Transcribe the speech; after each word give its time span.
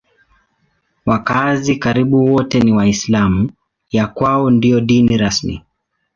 Wakazi 1.05 1.75
karibu 1.75 2.25
wote 2.25 2.59
ni 2.59 2.71
Waislamu; 2.73 3.51
ya 3.91 4.07
kwao 4.07 4.49
ndiyo 4.49 4.81
dini 4.81 5.17
rasmi. 5.17 5.63